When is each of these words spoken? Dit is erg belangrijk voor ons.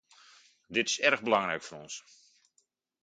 Dit 0.75 0.89
is 0.89 0.99
erg 0.99 1.21
belangrijk 1.21 1.63
voor 1.63 1.77
ons. 1.77 2.03